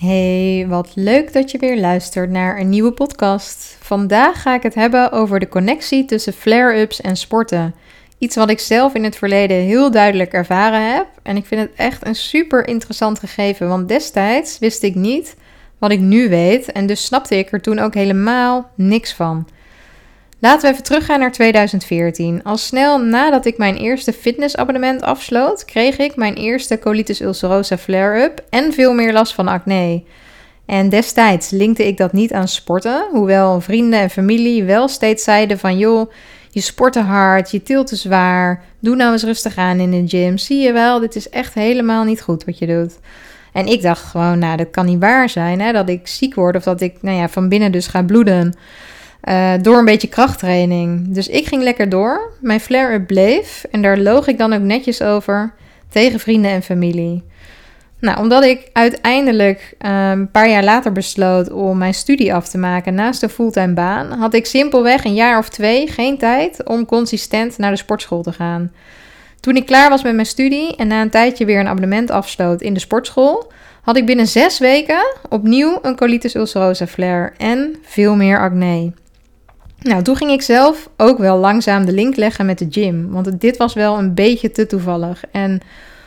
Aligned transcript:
Hey, 0.00 0.66
wat 0.68 0.92
leuk 0.94 1.32
dat 1.32 1.50
je 1.50 1.58
weer 1.58 1.80
luistert 1.80 2.30
naar 2.30 2.58
een 2.58 2.68
nieuwe 2.68 2.92
podcast. 2.92 3.76
Vandaag 3.80 4.42
ga 4.42 4.54
ik 4.54 4.62
het 4.62 4.74
hebben 4.74 5.12
over 5.12 5.40
de 5.40 5.48
connectie 5.48 6.04
tussen 6.04 6.32
flare-ups 6.32 7.00
en 7.00 7.16
sporten. 7.16 7.74
Iets 8.18 8.36
wat 8.36 8.50
ik 8.50 8.58
zelf 8.58 8.94
in 8.94 9.04
het 9.04 9.16
verleden 9.16 9.56
heel 9.56 9.90
duidelijk 9.90 10.32
ervaren 10.32 10.92
heb. 10.92 11.06
En 11.22 11.36
ik 11.36 11.46
vind 11.46 11.60
het 11.60 11.70
echt 11.76 12.06
een 12.06 12.14
super 12.14 12.68
interessant 12.68 13.18
gegeven, 13.18 13.68
want 13.68 13.88
destijds 13.88 14.58
wist 14.58 14.82
ik 14.82 14.94
niet 14.94 15.36
wat 15.78 15.90
ik 15.90 16.00
nu 16.00 16.28
weet. 16.28 16.72
En 16.72 16.86
dus 16.86 17.04
snapte 17.04 17.38
ik 17.38 17.52
er 17.52 17.60
toen 17.60 17.78
ook 17.78 17.94
helemaal 17.94 18.70
niks 18.74 19.12
van. 19.12 19.46
Laten 20.40 20.62
we 20.62 20.72
even 20.72 20.84
teruggaan 20.84 21.20
naar 21.20 21.32
2014. 21.32 22.42
Al 22.42 22.56
snel 22.56 22.98
nadat 22.98 23.46
ik 23.46 23.58
mijn 23.58 23.76
eerste 23.76 24.12
fitnessabonnement 24.12 25.02
afsloot, 25.02 25.64
kreeg 25.64 25.98
ik 25.98 26.16
mijn 26.16 26.34
eerste 26.34 26.78
colitis 26.78 27.20
ulcerosa 27.20 27.78
flare-up 27.78 28.44
en 28.50 28.72
veel 28.72 28.92
meer 28.92 29.12
last 29.12 29.34
van 29.34 29.48
acne. 29.48 30.02
En 30.66 30.88
destijds 30.88 31.50
linkte 31.50 31.86
ik 31.86 31.96
dat 31.96 32.12
niet 32.12 32.32
aan 32.32 32.48
sporten, 32.48 33.06
hoewel 33.10 33.60
vrienden 33.60 34.00
en 34.00 34.10
familie 34.10 34.64
wel 34.64 34.88
steeds 34.88 35.24
zeiden 35.24 35.58
van 35.58 35.78
joh, 35.78 36.10
je 36.50 36.60
sport 36.60 36.92
te 36.92 37.00
hard, 37.00 37.50
je 37.50 37.62
tilt 37.62 37.86
te 37.86 37.96
zwaar, 37.96 38.64
doe 38.78 38.96
nou 38.96 39.12
eens 39.12 39.24
rustig 39.24 39.56
aan 39.56 39.78
in 39.78 39.90
de 39.90 40.08
gym. 40.08 40.38
Zie 40.38 40.58
je 40.58 40.72
wel, 40.72 41.00
dit 41.00 41.16
is 41.16 41.28
echt 41.28 41.54
helemaal 41.54 42.04
niet 42.04 42.22
goed 42.22 42.44
wat 42.44 42.58
je 42.58 42.66
doet. 42.66 42.98
En 43.52 43.66
ik 43.66 43.82
dacht 43.82 44.02
gewoon, 44.02 44.38
nou 44.38 44.56
dat 44.56 44.70
kan 44.70 44.86
niet 44.86 45.00
waar 45.00 45.28
zijn, 45.28 45.60
hè, 45.60 45.72
dat 45.72 45.88
ik 45.88 46.06
ziek 46.06 46.34
word 46.34 46.56
of 46.56 46.62
dat 46.62 46.80
ik 46.80 46.96
nou 47.00 47.16
ja, 47.16 47.28
van 47.28 47.48
binnen 47.48 47.72
dus 47.72 47.86
ga 47.86 48.02
bloeden. 48.02 48.54
Uh, 49.24 49.52
door 49.62 49.78
een 49.78 49.84
beetje 49.84 50.08
krachttraining. 50.08 51.14
Dus 51.14 51.28
ik 51.28 51.46
ging 51.46 51.62
lekker 51.62 51.88
door. 51.88 52.32
Mijn 52.40 52.60
flare-up 52.60 53.06
bleef. 53.06 53.64
En 53.70 53.82
daar 53.82 53.98
loog 53.98 54.26
ik 54.26 54.38
dan 54.38 54.52
ook 54.52 54.60
netjes 54.60 55.02
over 55.02 55.52
tegen 55.88 56.20
vrienden 56.20 56.50
en 56.50 56.62
familie. 56.62 57.22
Nou, 58.00 58.18
omdat 58.18 58.44
ik 58.44 58.68
uiteindelijk 58.72 59.74
uh, 59.80 60.10
een 60.10 60.30
paar 60.30 60.48
jaar 60.48 60.64
later 60.64 60.92
besloot 60.92 61.50
om 61.50 61.78
mijn 61.78 61.94
studie 61.94 62.34
af 62.34 62.48
te 62.48 62.58
maken 62.58 62.94
naast 62.94 63.20
de 63.20 63.28
fulltime 63.28 63.74
baan, 63.74 64.12
had 64.12 64.34
ik 64.34 64.46
simpelweg 64.46 65.04
een 65.04 65.14
jaar 65.14 65.38
of 65.38 65.48
twee 65.48 65.86
geen 65.86 66.18
tijd 66.18 66.64
om 66.64 66.86
consistent 66.86 67.58
naar 67.58 67.70
de 67.70 67.76
sportschool 67.76 68.22
te 68.22 68.32
gaan. 68.32 68.72
Toen 69.40 69.56
ik 69.56 69.66
klaar 69.66 69.90
was 69.90 70.02
met 70.02 70.14
mijn 70.14 70.26
studie 70.26 70.76
en 70.76 70.86
na 70.86 71.02
een 71.02 71.10
tijdje 71.10 71.44
weer 71.44 71.60
een 71.60 71.68
abonnement 71.68 72.10
afsloot 72.10 72.60
in 72.60 72.74
de 72.74 72.80
sportschool, 72.80 73.52
had 73.82 73.96
ik 73.96 74.06
binnen 74.06 74.26
zes 74.26 74.58
weken 74.58 75.14
opnieuw 75.28 75.78
een 75.82 75.96
colitis 75.96 76.34
ulcerosa 76.34 76.86
flare 76.86 77.32
en 77.36 77.76
veel 77.82 78.16
meer 78.16 78.40
acne. 78.40 78.92
Nou, 79.82 80.02
toen 80.02 80.16
ging 80.16 80.30
ik 80.30 80.42
zelf 80.42 80.88
ook 80.96 81.18
wel 81.18 81.36
langzaam 81.36 81.84
de 81.84 81.92
link 81.92 82.16
leggen 82.16 82.46
met 82.46 82.58
de 82.58 82.66
gym. 82.70 83.10
Want 83.10 83.40
dit 83.40 83.56
was 83.56 83.74
wel 83.74 83.98
een 83.98 84.14
beetje 84.14 84.50
te 84.50 84.66
toevallig. 84.66 85.22
En 85.32 85.60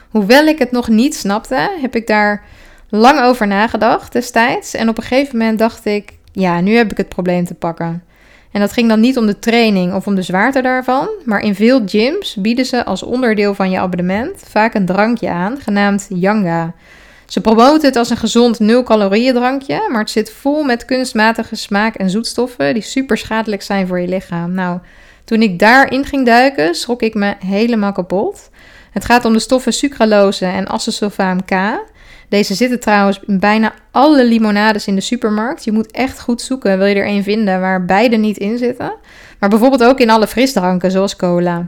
hoewel 0.10 0.46
ik 0.46 0.60
het 0.60 0.72
nog 0.72 0.88
niet 0.88 1.16
snapte, 1.16 1.78
heb 1.82 1.96
ik 1.96 2.08
daar 2.08 2.44
lang 2.90 3.22
over 3.22 3.48
nagedacht 3.48 4.12
destijds. 4.12 4.74
En 4.74 4.90
op 4.90 4.98
een 4.98 5.04
gegeven 5.04 5.38
moment 5.38 5.60
dacht 5.60 5.86
ik, 5.86 6.14
ja, 6.32 6.62
nu 6.62 6.76
heb 6.76 6.92
ik 6.92 6.98
het 6.98 7.10
probleem 7.10 7.46
te 7.46 7.54
pakken. 7.54 8.04
En 8.52 8.60
dat 8.60 8.74
ging 8.74 8.90
dan 8.90 9.00
niet 9.00 9.18
om 9.18 9.26
de 9.26 9.40
training 9.40 9.94
of 9.94 10.08
om 10.08 10.16
de 10.16 10.22
zwaarte 10.22 10.62
daarvan, 10.62 11.10
maar 11.26 11.40
in 11.40 11.56
veel 11.56 11.82
gyms 11.86 12.36
bieden 12.36 12.66
ze 12.66 12.86
als 12.86 13.04
onderdeel 13.04 13.54
van 13.54 13.70
je 13.70 13.80
abonnement 13.80 14.44
vaak 14.48 14.74
een 14.74 14.86
drankje 14.86 15.30
aan, 15.30 15.58
genaamd 15.62 16.08
Yanga. 16.10 16.74
Ze 17.26 17.42
promoten 17.42 17.88
het 17.88 17.96
als 17.96 18.10
een 18.10 18.18
gezond 18.18 18.60
nul-calorieën 18.60 19.34
drankje, 19.34 19.88
maar 19.90 20.00
het 20.00 20.10
zit 20.10 20.32
vol 20.32 20.64
met 20.64 20.86
kunstmatige 20.86 21.56
smaak 21.56 21.96
en 21.96 22.10
zoetstoffen 22.10 22.74
die 22.74 22.84
super 22.84 23.18
schadelijk 23.18 23.62
zijn 23.62 23.88
voor 23.88 24.00
je 24.00 24.08
lichaam. 24.08 24.54
Nou, 24.54 24.80
toen 25.26 25.42
ik 25.42 25.60
daarin 25.60 26.06
ging 26.06 26.26
duiken, 26.26 26.76
schrok 26.76 27.02
ik 27.02 27.14
me 27.14 27.36
helemaal 27.46 27.92
kapot. 27.92 28.50
Het 28.92 29.06
gaat 29.06 29.26
om 29.26 29.34
de 29.34 29.40
stoffen 29.40 29.74
sucralose 29.74 30.46
en 30.46 30.70
acesulfaam 30.70 31.46
K. 31.46 31.52
Deze 32.30 32.54
zitten 32.54 32.80
trouwens 32.80 33.20
in 33.28 33.40
bijna 33.40 33.74
alle 33.92 34.26
limonades 34.26 34.88
in 34.88 34.96
de 34.96 35.02
supermarkt. 35.02 35.64
Je 35.64 35.72
moet 35.72 35.92
echt 35.92 36.20
goed 36.20 36.42
zoeken, 36.42 36.78
wil 36.78 36.88
je 36.88 36.96
er 36.96 37.08
een 37.08 37.24
vinden 37.24 37.60
waar 37.60 37.86
beide 37.86 38.16
niet 38.16 38.38
in 38.38 38.58
zitten. 38.58 38.94
Maar 39.40 39.50
bijvoorbeeld 39.50 39.84
ook 39.84 40.00
in 40.00 40.10
alle 40.10 40.28
frisdranken, 40.28 40.92
zoals 40.92 41.16
cola. 41.16 41.68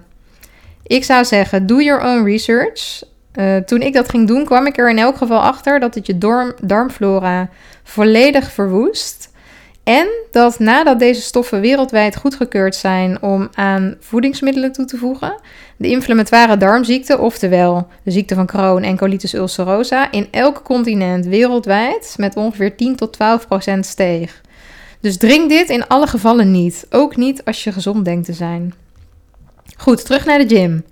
Ik 0.83 1.03
zou 1.03 1.25
zeggen, 1.25 1.65
do 1.65 1.81
your 1.81 2.03
own 2.03 2.23
research. 2.25 3.03
Uh, 3.35 3.57
toen 3.57 3.81
ik 3.81 3.93
dat 3.93 4.09
ging 4.09 4.27
doen, 4.27 4.45
kwam 4.45 4.65
ik 4.65 4.77
er 4.77 4.89
in 4.89 4.97
elk 4.97 5.17
geval 5.17 5.39
achter 5.39 5.79
dat 5.79 5.95
het 5.95 6.05
je 6.05 6.17
darm, 6.17 6.53
darmflora 6.61 7.49
volledig 7.83 8.51
verwoest. 8.51 9.33
En 9.83 10.07
dat 10.31 10.59
nadat 10.59 10.99
deze 10.99 11.21
stoffen 11.21 11.61
wereldwijd 11.61 12.15
goedgekeurd 12.15 12.75
zijn 12.75 13.21
om 13.21 13.49
aan 13.53 13.95
voedingsmiddelen 13.99 14.71
toe 14.71 14.85
te 14.85 14.97
voegen, 14.97 15.39
de 15.77 15.89
inflammatoire 15.89 16.57
darmziekte, 16.57 17.19
oftewel 17.19 17.87
de 18.03 18.11
ziekte 18.11 18.35
van 18.35 18.45
Crohn 18.45 18.83
en 18.83 18.97
colitis 18.97 19.33
ulcerosa, 19.33 20.11
in 20.11 20.27
elk 20.31 20.61
continent 20.63 21.25
wereldwijd 21.25 22.15
met 22.17 22.35
ongeveer 22.35 22.75
10 22.75 22.95
tot 22.95 23.13
12 23.13 23.47
procent 23.47 23.85
steeg. 23.85 24.41
Dus 24.99 25.17
drink 25.17 25.49
dit 25.49 25.69
in 25.69 25.87
alle 25.87 26.07
gevallen 26.07 26.51
niet, 26.51 26.85
ook 26.89 27.15
niet 27.15 27.45
als 27.45 27.63
je 27.63 27.71
gezond 27.71 28.05
denkt 28.05 28.25
te 28.25 28.33
zijn. 28.33 28.73
Goed, 29.77 30.05
terug 30.05 30.25
naar 30.25 30.39
de 30.39 30.55
gym. 30.55 30.85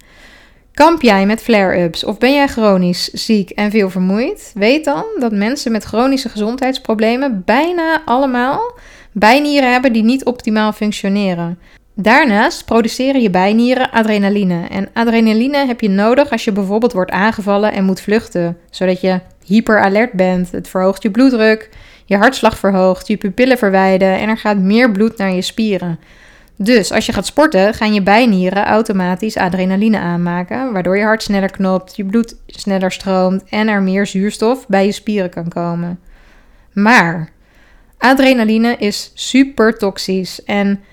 Kamp 0.74 1.02
jij 1.02 1.26
met 1.26 1.42
flare-ups 1.42 2.04
of 2.04 2.18
ben 2.18 2.34
jij 2.34 2.48
chronisch 2.48 3.08
ziek 3.08 3.50
en 3.50 3.72
veel 3.72 3.90
vermoeid? 3.90 4.52
Weet 4.54 4.86
dan 4.86 5.06
dat 5.20 5.32
mensen 5.32 5.72
met 5.72 5.84
chronische 5.84 6.30
gezondheidsproblemen 6.30 7.42
bijna 7.46 8.02
allemaal 8.06 8.78
bijnieren 9.12 9.72
hebben 9.72 9.94
die 9.94 10.04
niet 10.04 10.26
optimaal 10.26 10.72
functioneren. 10.72 11.60
Daarnaast 11.96 12.66
produceren 12.66 13.22
je 13.22 13.30
bijnieren 13.30 13.92
adrenaline. 13.92 14.68
En 14.68 14.90
adrenaline 14.94 15.66
heb 15.66 15.82
je 15.82 15.90
nodig 15.90 16.30
als 16.30 16.44
je 16.44 16.52
bijvoorbeeld 16.52 16.94
wordt 16.94 17.12
aangevallen 17.12 17.74
en 17.74 17.84
moet 17.84 18.02
vluchten, 18.02 18.58
zodat 18.70 19.02
je 19.02 19.20
hyperalert 19.46 20.12
bent. 20.12 20.52
Het 20.52 20.68
verhoogt 20.68 21.04
je 21.04 21.12
bloeddruk, 21.12 21.70
je 22.06 22.18
hartslag 22.18 22.58
verhoogt, 22.58 23.08
je 23.08 23.18
pupillen 23.18 23.58
verwijden 23.58 24.20
en 24.20 24.30
er 24.30 24.38
gaat 24.38 24.58
meer 24.58 24.92
bloed 24.92 25.18
naar 25.18 25.34
je 25.34 25.42
spieren. 25.42 26.00
Dus 26.56 26.92
als 26.92 27.06
je 27.06 27.14
gaat 27.14 27.26
sporten, 27.26 27.74
gaan 27.74 27.94
je 27.94 28.02
bijnieren 28.02 28.66
automatisch 28.66 29.38
adrenaline 29.38 30.00
aanmaken, 30.00 30.74
waardoor 30.74 30.98
je 30.98 31.04
hart 31.04 31.24
sneller 31.24 31.52
knopt, 31.52 31.96
je 31.96 32.06
bloed 32.06 32.36
sneller 32.48 32.92
stroomt 32.92 33.44
en 33.50 33.68
er 33.68 33.82
meer 33.82 34.08
zuurstof 34.08 34.68
bij 34.68 34.86
je 34.86 34.92
spieren 34.92 35.30
kan 35.30 35.48
komen. 35.48 36.00
Maar 36.74 37.30
adrenaline 37.98 38.76
is 38.78 39.12
super 39.14 39.78
toxisch 39.78 40.44
en 40.44 40.84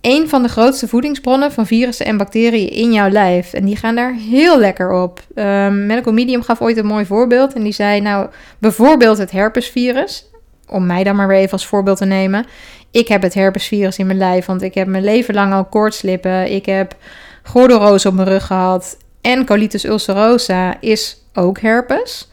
een 0.00 0.28
van 0.28 0.42
de 0.42 0.48
grootste 0.48 0.88
voedingsbronnen 0.88 1.52
van 1.52 1.66
virussen 1.66 2.06
en 2.06 2.16
bacteriën 2.16 2.70
in 2.70 2.92
jouw 2.92 3.08
lijf. 3.08 3.52
En 3.52 3.64
die 3.64 3.76
gaan 3.76 3.94
daar 3.94 4.14
heel 4.14 4.58
lekker 4.58 4.92
op. 4.92 5.20
Um, 5.34 5.86
Medical 5.86 6.12
Medium 6.12 6.42
gaf 6.42 6.60
ooit 6.60 6.76
een 6.76 6.86
mooi 6.86 7.06
voorbeeld. 7.06 7.52
En 7.52 7.62
die 7.62 7.72
zei, 7.72 8.00
nou, 8.00 8.28
bijvoorbeeld 8.58 9.18
het 9.18 9.30
herpesvirus. 9.30 10.30
Om 10.68 10.86
mij 10.86 11.04
dan 11.04 11.16
maar 11.16 11.28
weer 11.28 11.38
even 11.38 11.52
als 11.52 11.66
voorbeeld 11.66 11.98
te 11.98 12.04
nemen. 12.04 12.46
Ik 12.90 13.08
heb 13.08 13.22
het 13.22 13.34
herpesvirus 13.34 13.98
in 13.98 14.06
mijn 14.06 14.18
lijf, 14.18 14.46
want 14.46 14.62
ik 14.62 14.74
heb 14.74 14.86
mijn 14.86 15.04
leven 15.04 15.34
lang 15.34 15.52
al 15.52 15.64
koortslippen. 15.64 16.52
Ik 16.52 16.66
heb 16.66 16.96
gordelroos 17.42 18.06
op 18.06 18.14
mijn 18.14 18.28
rug 18.28 18.46
gehad. 18.46 18.96
En 19.20 19.46
colitis 19.46 19.84
ulcerosa 19.84 20.80
is 20.80 21.22
ook 21.34 21.60
herpes. 21.60 22.30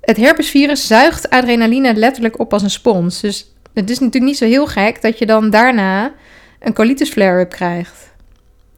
Het 0.00 0.16
herpesvirus 0.16 0.86
zuigt 0.86 1.30
adrenaline 1.30 1.94
letterlijk 1.94 2.38
op 2.38 2.52
als 2.52 2.62
een 2.62 2.70
spons. 2.70 3.20
Dus 3.20 3.52
het 3.74 3.90
is 3.90 3.98
natuurlijk 3.98 4.24
niet 4.24 4.36
zo 4.36 4.44
heel 4.44 4.66
gek 4.66 5.02
dat 5.02 5.18
je 5.18 5.26
dan 5.26 5.50
daarna 5.50 6.12
een 6.60 6.74
colitis 6.74 7.10
flare-up 7.10 7.50
krijgt. 7.50 8.10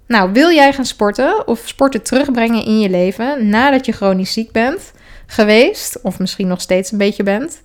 Nou, 0.07 0.33
wil 0.33 0.51
jij 0.51 0.73
gaan 0.73 0.85
sporten 0.85 1.49
of 1.49 1.63
sporten 1.65 2.03
terugbrengen 2.03 2.65
in 2.65 2.81
je 2.81 2.91
leven 2.91 3.49
nadat 3.49 3.87
je 3.87 3.93
chronisch 3.93 4.33
ziek 4.33 4.53
bent 4.53 4.93
geweest, 5.27 5.99
of 6.03 6.19
misschien 6.19 6.47
nog 6.47 6.61
steeds 6.61 6.93
een 6.93 6.99
beetje 6.99 7.23
bent? 7.23 7.63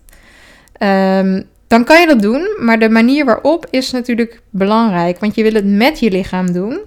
Um, 0.79 1.43
dan 1.67 1.83
kan 1.83 2.01
je 2.01 2.07
dat 2.07 2.21
doen, 2.21 2.55
maar 2.59 2.79
de 2.79 2.89
manier 2.89 3.25
waarop 3.25 3.67
is 3.69 3.91
natuurlijk 3.91 4.41
belangrijk. 4.49 5.19
Want 5.19 5.35
je 5.35 5.43
wil 5.43 5.53
het 5.53 5.65
met 5.65 5.99
je 5.99 6.11
lichaam 6.11 6.51
doen 6.51 6.79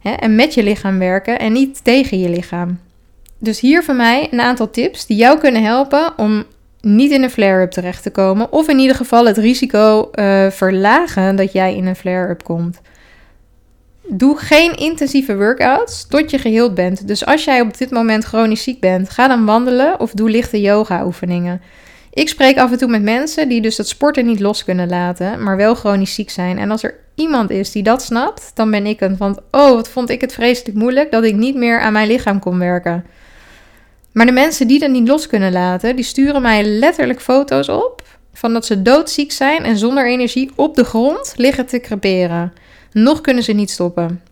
hè, 0.00 0.10
en 0.10 0.34
met 0.34 0.54
je 0.54 0.62
lichaam 0.62 0.98
werken 0.98 1.38
en 1.38 1.52
niet 1.52 1.84
tegen 1.84 2.18
je 2.18 2.28
lichaam. 2.28 2.78
Dus 3.38 3.60
hier 3.60 3.82
van 3.82 3.96
mij 3.96 4.28
een 4.30 4.40
aantal 4.40 4.70
tips 4.70 5.06
die 5.06 5.16
jou 5.16 5.38
kunnen 5.38 5.62
helpen 5.62 6.12
om 6.16 6.44
niet 6.80 7.10
in 7.10 7.22
een 7.22 7.30
flare-up 7.30 7.70
terecht 7.70 8.02
te 8.02 8.10
komen. 8.10 8.52
Of 8.52 8.68
in 8.68 8.78
ieder 8.78 8.96
geval 8.96 9.26
het 9.26 9.36
risico 9.36 10.10
uh, 10.14 10.50
verlagen 10.50 11.36
dat 11.36 11.52
jij 11.52 11.76
in 11.76 11.86
een 11.86 11.96
flare-up 11.96 12.44
komt. 12.44 12.80
Doe 14.06 14.36
geen 14.38 14.76
intensieve 14.76 15.36
workouts 15.36 16.06
tot 16.08 16.30
je 16.30 16.38
geheeld 16.38 16.74
bent. 16.74 17.08
Dus 17.08 17.26
als 17.26 17.44
jij 17.44 17.60
op 17.60 17.78
dit 17.78 17.90
moment 17.90 18.24
chronisch 18.24 18.62
ziek 18.62 18.80
bent, 18.80 19.10
ga 19.10 19.28
dan 19.28 19.44
wandelen 19.44 20.00
of 20.00 20.12
doe 20.12 20.30
lichte 20.30 20.60
yoga-oefeningen. 20.60 21.60
Ik 22.12 22.28
spreek 22.28 22.58
af 22.58 22.72
en 22.72 22.78
toe 22.78 22.88
met 22.88 23.02
mensen 23.02 23.48
die 23.48 23.60
dus 23.60 23.76
dat 23.76 23.88
sporten 23.88 24.26
niet 24.26 24.40
los 24.40 24.64
kunnen 24.64 24.88
laten, 24.88 25.42
maar 25.42 25.56
wel 25.56 25.74
chronisch 25.74 26.14
ziek 26.14 26.30
zijn. 26.30 26.58
En 26.58 26.70
als 26.70 26.82
er 26.82 26.94
iemand 27.14 27.50
is 27.50 27.72
die 27.72 27.82
dat 27.82 28.02
snapt, 28.02 28.50
dan 28.54 28.70
ben 28.70 28.86
ik 28.86 29.00
het. 29.00 29.18
Want 29.18 29.38
oh, 29.50 29.70
wat 29.70 29.88
vond 29.88 30.10
ik 30.10 30.20
het 30.20 30.32
vreselijk 30.32 30.76
moeilijk 30.76 31.10
dat 31.10 31.24
ik 31.24 31.34
niet 31.34 31.54
meer 31.54 31.80
aan 31.80 31.92
mijn 31.92 32.08
lichaam 32.08 32.38
kon 32.38 32.58
werken. 32.58 33.04
Maar 34.12 34.26
de 34.26 34.32
mensen 34.32 34.66
die 34.66 34.78
dat 34.78 34.90
niet 34.90 35.08
los 35.08 35.26
kunnen 35.26 35.52
laten, 35.52 35.96
die 35.96 36.04
sturen 36.04 36.42
mij 36.42 36.64
letterlijk 36.64 37.20
foto's 37.20 37.68
op 37.68 38.02
van 38.32 38.52
dat 38.52 38.66
ze 38.66 38.82
doodziek 38.82 39.32
zijn 39.32 39.64
en 39.64 39.78
zonder 39.78 40.06
energie 40.06 40.50
op 40.54 40.74
de 40.74 40.84
grond 40.84 41.32
liggen 41.36 41.66
te 41.66 41.80
creperen. 41.80 42.52
Nog 42.92 43.20
kunnen 43.20 43.42
ze 43.42 43.52
niet 43.52 43.70
stoppen. 43.70 44.22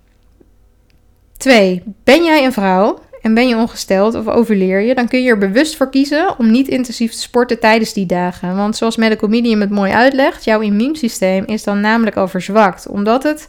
2. 1.36 1.82
Ben 2.04 2.24
jij 2.24 2.44
een 2.44 2.52
vrouw 2.52 2.98
en 3.28 3.34
ben 3.34 3.48
je 3.48 3.56
ongesteld 3.56 4.14
of 4.14 4.26
ovuleer 4.26 4.80
je, 4.80 4.94
dan 4.94 5.08
kun 5.08 5.22
je 5.22 5.30
er 5.30 5.38
bewust 5.38 5.76
voor 5.76 5.90
kiezen 5.90 6.38
om 6.38 6.50
niet 6.50 6.68
intensief 6.68 7.12
te 7.12 7.20
sporten 7.20 7.60
tijdens 7.60 7.92
die 7.92 8.06
dagen. 8.06 8.56
Want 8.56 8.76
zoals 8.76 8.96
Medical 8.96 9.28
Medium 9.28 9.60
het 9.60 9.70
mooi 9.70 9.92
uitlegt, 9.92 10.44
jouw 10.44 10.60
immuunsysteem 10.60 11.44
is 11.44 11.64
dan 11.64 11.80
namelijk 11.80 12.16
al 12.16 12.28
verzwakt, 12.28 12.88
omdat 12.88 13.22
het 13.22 13.48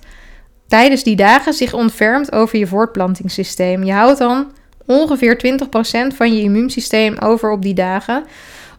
tijdens 0.67 1.03
die 1.03 1.15
dagen 1.15 1.53
zich 1.53 1.73
ontfermt 1.73 2.31
over 2.31 2.59
je 2.59 2.67
voortplantingssysteem. 2.67 3.83
Je 3.83 3.91
houdt 3.91 4.19
dan 4.19 4.51
ongeveer 4.85 5.57
20% 6.13 6.15
van 6.15 6.35
je 6.35 6.41
immuunsysteem 6.41 7.17
over 7.17 7.51
op 7.51 7.61
die 7.61 7.73
dagen 7.73 8.23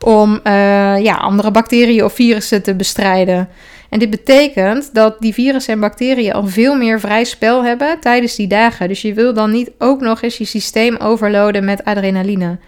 om 0.05 0.41
uh, 0.45 1.03
ja, 1.03 1.15
andere 1.15 1.51
bacteriën 1.51 2.05
of 2.05 2.13
virussen 2.13 2.63
te 2.63 2.75
bestrijden. 2.75 3.49
En 3.91 3.99
dit 3.99 4.11
betekent 4.11 4.95
dat 4.95 5.21
die 5.21 5.35
virussen 5.35 5.75
en 5.75 5.81
bacteriën 5.81 6.33
al 6.33 6.47
veel 6.47 6.75
meer 6.75 7.01
vrij 7.01 7.25
spel 7.25 7.65
hebben 7.65 8.01
tijdens 8.01 8.35
die 8.35 8.47
dagen. 8.47 8.89
Dus 8.89 9.03
je 9.03 9.15
wil 9.15 9.35
dan 9.35 9.51
niet 9.51 9.71
ook 9.79 10.01
nog 10.01 10.23
eens 10.23 10.39
je 10.39 10.45
systeem 10.45 10.97
overloaden 10.97 11.65
met 11.65 11.85
adrenaline. 11.85 12.59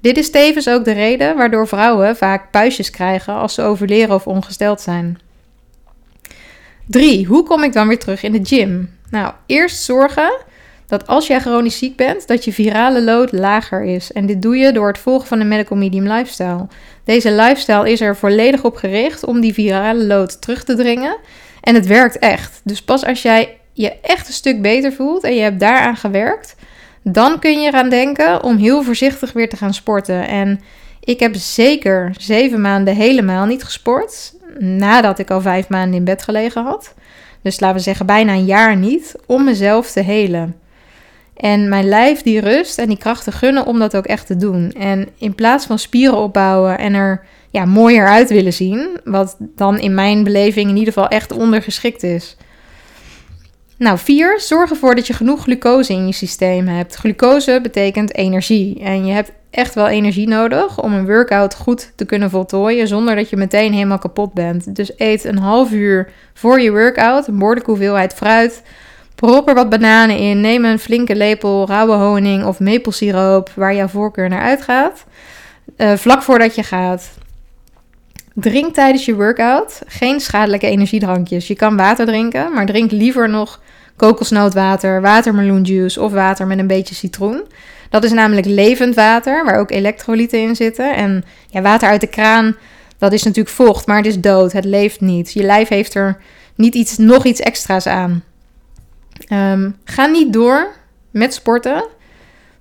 Dit 0.00 0.16
is 0.16 0.30
tevens 0.30 0.68
ook 0.68 0.84
de 0.84 0.92
reden 0.92 1.36
waardoor 1.36 1.68
vrouwen 1.68 2.16
vaak 2.16 2.50
puistjes 2.50 2.90
krijgen 2.90 3.34
als 3.34 3.54
ze 3.54 3.62
overleren 3.62 4.14
of 4.14 4.26
ongesteld 4.26 4.80
zijn. 4.80 5.18
3. 6.86 7.26
Hoe 7.26 7.42
kom 7.42 7.62
ik 7.62 7.72
dan 7.72 7.88
weer 7.88 7.98
terug 7.98 8.22
in 8.22 8.32
de 8.32 8.40
gym? 8.42 8.98
Nou, 9.10 9.32
eerst 9.46 9.82
zorgen 9.82 10.32
dat 10.86 11.06
als 11.06 11.26
jij 11.26 11.40
chronisch 11.40 11.78
ziek 11.78 11.96
bent, 11.96 12.26
dat 12.26 12.44
je 12.44 12.52
virale 12.52 13.02
load 13.02 13.32
lager 13.32 13.82
is. 13.82 14.12
En 14.12 14.26
dit 14.26 14.42
doe 14.42 14.56
je 14.56 14.72
door 14.72 14.86
het 14.86 14.98
volgen 14.98 15.28
van 15.28 15.40
een 15.40 15.48
medical 15.48 15.76
medium 15.76 16.06
lifestyle. 16.06 16.66
Deze 17.04 17.32
lifestyle 17.32 17.90
is 17.90 18.00
er 18.00 18.16
volledig 18.16 18.64
op 18.64 18.76
gericht 18.76 19.24
om 19.24 19.40
die 19.40 19.52
virale 19.52 20.04
load 20.04 20.40
terug 20.40 20.64
te 20.64 20.74
dringen. 20.74 21.16
En 21.60 21.74
het 21.74 21.86
werkt 21.86 22.18
echt. 22.18 22.60
Dus 22.64 22.82
pas 22.82 23.04
als 23.04 23.22
jij 23.22 23.56
je 23.72 23.92
echt 24.00 24.26
een 24.26 24.34
stuk 24.34 24.62
beter 24.62 24.92
voelt 24.92 25.24
en 25.24 25.34
je 25.34 25.42
hebt 25.42 25.60
daaraan 25.60 25.96
gewerkt, 25.96 26.56
dan 27.02 27.38
kun 27.38 27.60
je 27.60 27.68
eraan 27.68 27.88
denken 27.88 28.42
om 28.42 28.56
heel 28.56 28.82
voorzichtig 28.82 29.32
weer 29.32 29.48
te 29.48 29.56
gaan 29.56 29.74
sporten. 29.74 30.28
En 30.28 30.60
ik 31.00 31.20
heb 31.20 31.34
zeker 31.34 32.14
zeven 32.18 32.60
maanden 32.60 32.96
helemaal 32.96 33.46
niet 33.46 33.64
gesport. 33.64 34.34
Nadat 34.58 35.18
ik 35.18 35.30
al 35.30 35.40
vijf 35.40 35.68
maanden 35.68 35.98
in 35.98 36.04
bed 36.04 36.22
gelegen 36.22 36.64
had. 36.64 36.94
Dus 37.42 37.60
laten 37.60 37.76
we 37.76 37.82
zeggen 37.82 38.06
bijna 38.06 38.32
een 38.32 38.44
jaar 38.44 38.76
niet. 38.76 39.14
Om 39.26 39.44
mezelf 39.44 39.90
te 39.90 40.00
helen. 40.00 40.56
En 41.36 41.68
mijn 41.68 41.88
lijf 41.88 42.22
die 42.22 42.40
rust 42.40 42.78
en 42.78 42.88
die 42.88 42.98
krachten 42.98 43.32
gunnen 43.32 43.66
om 43.66 43.78
dat 43.78 43.96
ook 43.96 44.06
echt 44.06 44.26
te 44.26 44.36
doen. 44.36 44.72
En 44.72 45.08
in 45.18 45.34
plaats 45.34 45.66
van 45.66 45.78
spieren 45.78 46.16
opbouwen 46.16 46.78
en 46.78 46.94
er 46.94 47.26
ja, 47.50 47.64
mooier 47.64 48.06
uit 48.06 48.28
willen 48.28 48.52
zien, 48.52 49.00
wat 49.04 49.36
dan 49.38 49.78
in 49.78 49.94
mijn 49.94 50.24
beleving 50.24 50.68
in 50.70 50.76
ieder 50.76 50.92
geval 50.92 51.08
echt 51.08 51.32
ondergeschikt 51.32 52.02
is. 52.02 52.36
Nou, 53.78 53.98
vier, 53.98 54.40
zorg 54.40 54.70
ervoor 54.70 54.94
dat 54.94 55.06
je 55.06 55.12
genoeg 55.12 55.42
glucose 55.42 55.92
in 55.92 56.06
je 56.06 56.12
systeem 56.12 56.68
hebt. 56.68 56.94
Glucose 56.94 57.58
betekent 57.62 58.14
energie. 58.14 58.80
En 58.80 59.06
je 59.06 59.12
hebt 59.12 59.32
echt 59.50 59.74
wel 59.74 59.88
energie 59.88 60.28
nodig 60.28 60.82
om 60.82 60.92
een 60.92 61.06
workout 61.06 61.54
goed 61.54 61.92
te 61.96 62.04
kunnen 62.04 62.30
voltooien 62.30 62.88
zonder 62.88 63.16
dat 63.16 63.30
je 63.30 63.36
meteen 63.36 63.72
helemaal 63.72 63.98
kapot 63.98 64.32
bent. 64.32 64.76
Dus 64.76 64.92
eet 64.96 65.24
een 65.24 65.38
half 65.38 65.72
uur 65.72 66.10
voor 66.34 66.60
je 66.60 66.70
workout 66.70 67.26
een 67.26 67.38
behoorlijke 67.38 67.70
hoeveelheid 67.70 68.14
fruit, 68.14 68.62
Prop 69.14 69.48
er 69.48 69.54
wat 69.54 69.68
bananen 69.68 70.18
in. 70.18 70.40
Neem 70.40 70.64
een 70.64 70.78
flinke 70.78 71.16
lepel 71.16 71.66
rauwe 71.66 71.94
honing 71.94 72.44
of 72.44 72.60
maplesiroop 72.60 73.50
waar 73.54 73.74
jouw 73.74 73.88
voorkeur 73.88 74.28
naar 74.28 74.42
uitgaat. 74.42 75.04
Uh, 75.76 75.92
vlak 75.92 76.22
voordat 76.22 76.54
je 76.54 76.62
gaat. 76.62 77.10
Drink 78.34 78.74
tijdens 78.74 79.04
je 79.04 79.14
workout 79.14 79.82
geen 79.86 80.20
schadelijke 80.20 80.66
energiedrankjes. 80.66 81.46
Je 81.46 81.54
kan 81.54 81.76
water 81.76 82.06
drinken, 82.06 82.52
maar 82.52 82.66
drink 82.66 82.90
liever 82.90 83.28
nog 83.28 83.60
kokosnootwater, 83.96 85.00
watermeloenjuice 85.00 86.00
of 86.00 86.12
water 86.12 86.46
met 86.46 86.58
een 86.58 86.66
beetje 86.66 86.94
citroen. 86.94 87.42
Dat 87.90 88.04
is 88.04 88.12
namelijk 88.12 88.46
levend 88.46 88.94
water, 88.94 89.44
waar 89.44 89.58
ook 89.58 89.70
elektrolyten 89.70 90.40
in 90.40 90.56
zitten. 90.56 90.94
En 90.94 91.24
ja, 91.48 91.62
water 91.62 91.88
uit 91.88 92.00
de 92.00 92.06
kraan, 92.06 92.56
dat 92.98 93.12
is 93.12 93.22
natuurlijk 93.22 93.54
vocht, 93.54 93.86
maar 93.86 93.96
het 93.96 94.06
is 94.06 94.20
dood. 94.20 94.52
Het 94.52 94.64
leeft 94.64 95.00
niet. 95.00 95.32
Je 95.32 95.42
lijf 95.42 95.68
heeft 95.68 95.94
er 95.94 96.16
niet 96.54 96.74
iets, 96.74 96.98
nog 96.98 97.24
iets 97.24 97.40
extra's 97.40 97.86
aan. 97.86 98.22
Ehm, 99.28 99.70
ga 99.84 100.06
niet 100.06 100.32
door 100.32 100.72
met 101.10 101.34
sporten 101.34 101.84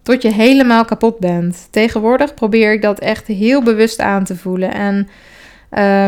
tot 0.02 0.22
je 0.22 0.32
helemaal 0.32 0.86
kapot 0.86 1.20
bent. 1.20 1.68
Tegenwoordig 1.72 2.34
probeer 2.34 2.74
ik 2.74 2.82
dat 2.82 3.00
echt 3.00 3.28
heel 3.28 3.64
bewust 3.64 4.00
aan 4.00 4.24
te 4.24 4.36
voelen. 4.36 4.74
En 4.74 5.08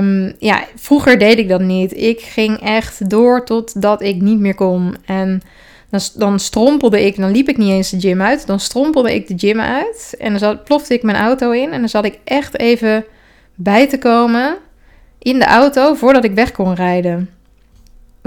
um, 0.03 0.33
ja, 0.39 0.63
vroeger 0.75 1.19
deed 1.19 1.38
ik 1.38 1.50
dat 1.50 1.62
niet. 1.62 1.97
Ik 1.97 2.21
ging 2.21 2.59
echt 2.59 3.09
door 3.09 3.45
totdat 3.45 4.01
ik 4.01 4.21
niet 4.21 4.39
meer 4.39 4.56
kon. 4.56 4.95
En 5.06 5.42
dan, 5.89 6.00
dan 6.15 6.39
strompelde 6.39 7.06
ik, 7.06 7.18
dan 7.18 7.31
liep 7.31 7.50
ik 7.50 7.57
niet 7.57 7.71
eens 7.71 7.89
de 7.89 8.00
gym 8.00 8.21
uit. 8.21 8.48
Dan 8.48 8.59
strompelde 8.59 9.13
ik 9.13 9.27
de 9.27 9.33
gym 9.38 9.59
uit. 9.59 10.15
En 10.19 10.30
dan 10.30 10.39
zat, 10.39 10.63
plofte 10.63 10.94
ik 10.94 11.03
mijn 11.03 11.18
auto 11.18 11.51
in. 11.51 11.71
En 11.71 11.80
dan 11.80 11.89
zat 11.89 12.06
ik 12.06 12.19
echt 12.24 12.59
even 12.59 13.06
bij 13.56 13.88
te 13.88 13.98
komen 13.98 14.57
in 15.19 15.39
de 15.39 15.45
auto 15.45 15.94
voordat 15.94 16.24
ik 16.24 16.33
weg 16.33 16.51
kon 16.51 16.74
rijden 16.74 17.34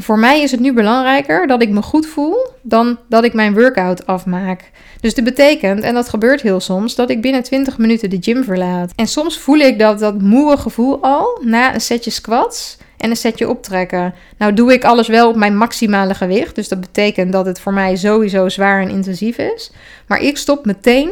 voor 0.01 0.19
mij 0.19 0.43
is 0.43 0.51
het 0.51 0.61
nu 0.61 0.73
belangrijker 0.73 1.47
dat 1.47 1.63
ik 1.63 1.71
me 1.71 1.83
goed 1.83 2.07
voel 2.07 2.47
dan 2.63 2.99
dat 3.09 3.25
ik 3.25 3.33
mijn 3.33 3.55
workout 3.55 4.07
afmaak. 4.07 4.71
Dus 5.01 5.15
dat 5.15 5.25
betekent, 5.25 5.83
en 5.83 5.95
dat 5.95 6.09
gebeurt 6.09 6.41
heel 6.41 6.61
soms, 6.61 6.95
dat 6.95 7.11
ik 7.11 7.21
binnen 7.21 7.43
20 7.43 7.79
minuten 7.79 8.11
de 8.11 8.19
gym 8.21 8.45
verlaat. 8.45 8.93
En 8.97 9.07
soms 9.07 9.39
voel 9.39 9.59
ik 9.59 9.79
dat, 9.79 9.99
dat 9.99 10.15
gevoel 10.61 11.03
al 11.03 11.41
na 11.45 11.75
een 11.75 11.81
setje 11.81 12.11
squats 12.11 12.79
en 12.97 13.11
een 13.11 13.17
setje 13.17 13.49
optrekken. 13.49 14.15
Nou 14.39 14.53
doe 14.53 14.73
ik 14.73 14.85
alles 14.85 15.09
wel 15.09 15.29
op 15.29 15.37
mijn 15.37 15.57
maximale 15.57 16.15
gewicht, 16.15 16.55
dus 16.55 16.69
dat 16.69 16.81
betekent 16.81 17.33
dat 17.33 17.47
het 17.47 17.61
voor 17.61 17.73
mij 17.73 17.97
sowieso 17.97 18.49
zwaar 18.49 18.83
en 18.83 18.91
intensief 18.91 19.39
is. 19.39 19.73
Maar 20.07 20.21
ik 20.21 20.37
stop 20.37 20.65
meteen 20.65 21.11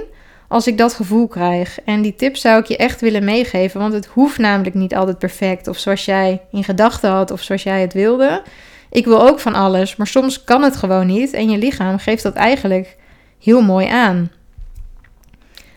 als 0.49 0.67
ik 0.67 0.79
dat 0.79 0.94
gevoel 0.94 1.29
krijg. 1.29 1.79
En 1.85 2.03
die 2.03 2.15
tip 2.15 2.37
zou 2.37 2.61
ik 2.61 2.67
je 2.67 2.77
echt 2.77 3.00
willen 3.00 3.25
meegeven, 3.25 3.81
want 3.81 3.93
het 3.93 4.06
hoeft 4.06 4.38
namelijk 4.38 4.75
niet 4.75 4.94
altijd 4.94 5.19
perfect 5.19 5.69
of 5.69 5.79
zoals 5.79 6.05
jij 6.05 6.41
in 6.53 6.65
gedachten 6.65 7.11
had 7.11 7.31
of 7.31 7.43
zoals 7.43 7.62
jij 7.62 7.81
het 7.81 7.93
wilde. 7.93 8.43
Ik 8.91 9.05
wil 9.05 9.29
ook 9.29 9.41
van 9.41 9.55
alles, 9.55 9.97
maar 9.97 10.06
soms 10.06 10.44
kan 10.44 10.62
het 10.62 10.77
gewoon 10.77 11.06
niet 11.06 11.33
en 11.33 11.50
je 11.50 11.59
lichaam 11.59 11.99
geeft 11.99 12.23
dat 12.23 12.35
eigenlijk 12.35 12.97
heel 13.41 13.62
mooi 13.62 13.87
aan. 13.87 14.31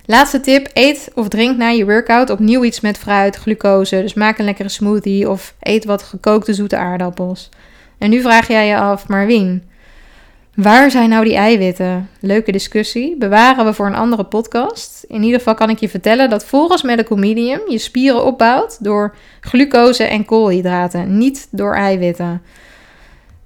Laatste 0.06 0.40
tip: 0.40 0.70
eet 0.74 1.12
of 1.16 1.28
drink 1.28 1.58
na 1.58 1.68
je 1.68 1.86
workout 1.86 2.30
opnieuw 2.30 2.64
iets 2.64 2.80
met 2.80 2.98
fruit, 2.98 3.36
glucose. 3.36 4.02
Dus 4.02 4.14
maak 4.14 4.38
een 4.38 4.46
lekkere 4.46 4.70
smoothie 4.70 5.30
of 5.30 5.54
eet 5.60 5.86
wat 5.86 6.04
gekookte 6.04 6.54
zoete 6.54 6.78
aardappels. 6.78 7.50
En 7.98 8.10
nu 8.10 8.22
vraag 8.22 8.48
jij 8.48 8.68
je 8.68 8.78
af, 8.78 9.08
maar 9.08 9.28
waar 10.56 10.92
zijn 10.92 11.10
nou 11.10 11.24
die 11.24 11.36
eiwitten? 11.36 12.10
Leuke 12.20 12.52
discussie. 12.52 13.18
Bewaren 13.18 13.66
we 13.66 13.74
voor 13.74 13.86
een 13.86 13.96
andere 13.96 14.24
podcast. 14.24 15.06
In 15.08 15.24
ieder 15.24 15.38
geval 15.38 15.54
kan 15.54 15.70
ik 15.70 15.80
je 15.80 15.90
vertellen 15.90 16.30
dat 16.30 16.46
volgens 16.46 16.82
Medical 16.82 17.18
Medium 17.18 17.62
je 17.68 17.78
spieren 17.78 18.26
opbouwt 18.26 18.84
door 18.84 19.16
glucose 19.40 20.04
en 20.04 20.26
koolhydraten, 20.26 21.18
niet 21.18 21.48
door 21.52 21.76
eiwitten. 21.76 22.42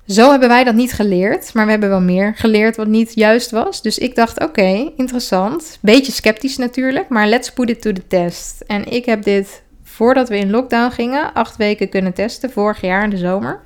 Zo 0.08 0.30
hebben 0.30 0.50
wij 0.50 0.64
dat 0.64 0.76
niet 0.76 0.94
geleerd, 0.94 1.54
maar 1.54 1.66
we 1.66 1.72
hebben 1.72 1.90
wel 1.90 2.02
meer 2.02 2.34
geleerd 2.36 2.76
wat 2.76 2.88
niet 2.88 3.14
juist 3.16 3.52
was. 3.52 3.82
Dus 3.82 3.98
ik 3.98 4.16
dacht, 4.16 4.44
oké, 4.44 4.92
interessant. 4.98 5.78
Beetje 5.82 6.12
sceptisch 6.12 6.58
natuurlijk, 6.58 7.10
maar 7.10 7.28
let's 7.28 7.52
put 7.52 7.70
it 7.70 7.82
to 7.82 7.92
the 7.92 8.08
test. 8.08 8.64
En 8.68 8.92
ik 8.92 9.06
heb 9.06 9.24
dit, 9.24 9.64
voordat 9.84 10.30
we 10.30 10.38
in 10.38 10.50
lockdown 10.50 10.92
gingen, 10.92 11.34
acht 11.34 11.58
weken 11.58 11.90
kunnen 11.90 12.14
testen, 12.14 12.52
vorig 12.52 12.82
jaar 12.82 13.04
in 13.04 13.10
de 13.10 13.18
zomer. 13.18 13.62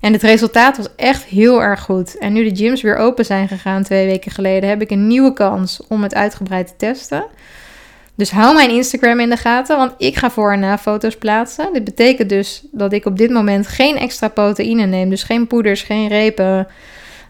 En 0.00 0.12
het 0.12 0.22
resultaat 0.22 0.76
was 0.76 0.88
echt 0.96 1.24
heel 1.24 1.62
erg 1.62 1.80
goed. 1.80 2.18
En 2.18 2.32
nu 2.32 2.48
de 2.48 2.56
gyms 2.56 2.82
weer 2.82 2.96
open 2.96 3.24
zijn 3.24 3.48
gegaan 3.48 3.82
twee 3.82 4.06
weken 4.06 4.30
geleden, 4.30 4.68
heb 4.68 4.80
ik 4.80 4.90
een 4.90 5.06
nieuwe 5.06 5.32
kans 5.32 5.80
om 5.88 6.02
het 6.02 6.14
uitgebreid 6.14 6.66
te 6.68 6.74
testen. 6.76 7.24
Dus 8.16 8.30
hou 8.30 8.54
mijn 8.54 8.70
Instagram 8.70 9.20
in 9.20 9.30
de 9.30 9.36
gaten, 9.36 9.76
want 9.76 9.94
ik 9.98 10.16
ga 10.16 10.30
voor 10.30 10.52
en 10.52 10.60
na 10.60 10.78
foto's 10.78 11.16
plaatsen. 11.16 11.72
Dit 11.72 11.84
betekent 11.84 12.28
dus 12.28 12.64
dat 12.72 12.92
ik 12.92 13.04
op 13.04 13.18
dit 13.18 13.30
moment 13.30 13.66
geen 13.66 13.96
extra 13.96 14.28
proteïne 14.28 14.86
neem. 14.86 15.10
Dus 15.10 15.22
geen 15.22 15.46
poeders, 15.46 15.82
geen 15.82 16.08
repen 16.08 16.66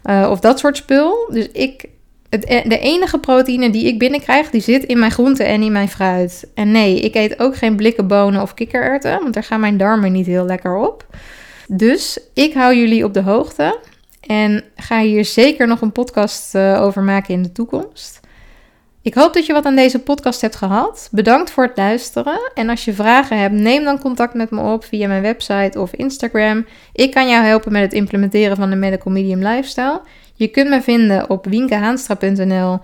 uh, 0.03 0.27
of 0.31 0.39
dat 0.39 0.59
soort 0.59 0.77
spul. 0.77 1.27
Dus 1.31 1.51
ik, 1.51 1.85
het, 2.29 2.49
e-, 2.49 2.67
de 2.67 2.79
enige 2.79 3.19
proteïne 3.19 3.69
die 3.69 3.85
ik 3.85 3.99
binnenkrijg, 3.99 4.49
die 4.49 4.61
zit 4.61 4.83
in 4.83 4.99
mijn 4.99 5.11
groenten 5.11 5.45
en 5.45 5.61
in 5.61 5.71
mijn 5.71 5.89
fruit. 5.89 6.47
En 6.53 6.71
nee, 6.71 6.99
ik 6.99 7.15
eet 7.15 7.39
ook 7.39 7.55
geen 7.55 7.75
blikken 7.75 8.07
bonen 8.07 8.41
of 8.41 8.53
kikkererwten, 8.53 9.19
want 9.21 9.33
daar 9.33 9.43
gaan 9.43 9.59
mijn 9.59 9.77
darmen 9.77 10.11
niet 10.11 10.25
heel 10.25 10.45
lekker 10.45 10.75
op. 10.75 11.05
Dus 11.67 12.19
ik 12.33 12.53
hou 12.53 12.75
jullie 12.75 13.03
op 13.03 13.13
de 13.13 13.21
hoogte 13.21 13.79
en 14.21 14.63
ga 14.75 15.01
hier 15.01 15.25
zeker 15.25 15.67
nog 15.67 15.81
een 15.81 15.91
podcast 15.91 16.55
uh, 16.55 16.81
over 16.81 17.01
maken 17.01 17.33
in 17.33 17.43
de 17.43 17.51
toekomst. 17.51 18.19
Ik 19.07 19.13
hoop 19.13 19.33
dat 19.33 19.45
je 19.45 19.53
wat 19.53 19.65
aan 19.65 19.75
deze 19.75 19.99
podcast 19.99 20.41
hebt 20.41 20.55
gehad. 20.55 21.09
Bedankt 21.11 21.51
voor 21.51 21.63
het 21.63 21.77
luisteren. 21.77 22.51
En 22.53 22.69
als 22.69 22.85
je 22.85 22.93
vragen 22.93 23.39
hebt, 23.39 23.53
neem 23.53 23.83
dan 23.83 23.99
contact 23.99 24.33
met 24.33 24.49
me 24.49 24.61
op 24.61 24.85
via 24.85 25.07
mijn 25.07 25.21
website 25.21 25.79
of 25.79 25.93
Instagram. 25.93 26.65
Ik 26.93 27.11
kan 27.11 27.29
jou 27.29 27.45
helpen 27.45 27.71
met 27.71 27.81
het 27.81 27.93
implementeren 27.93 28.55
van 28.55 28.69
de 28.69 28.75
Medical 28.75 29.11
Medium 29.11 29.43
Lifestyle. 29.43 30.01
Je 30.33 30.47
kunt 30.47 30.69
me 30.69 30.81
vinden 30.81 31.29
op 31.29 31.45
winkehaanstra.nl. 31.45 32.79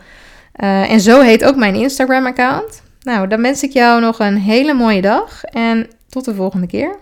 Uh, 0.63 0.91
en 0.91 0.99
zo 0.99 1.21
heet 1.21 1.43
ook 1.43 1.55
mijn 1.55 1.75
Instagram-account. 1.75 2.83
Nou, 3.01 3.27
dan 3.27 3.41
wens 3.41 3.63
ik 3.63 3.71
jou 3.71 4.01
nog 4.01 4.19
een 4.19 4.37
hele 4.37 4.73
mooie 4.73 5.01
dag 5.01 5.43
en 5.43 5.87
tot 6.09 6.25
de 6.25 6.35
volgende 6.35 6.67
keer. 6.67 6.95